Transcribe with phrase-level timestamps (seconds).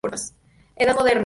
[0.77, 1.19] Edad moderna.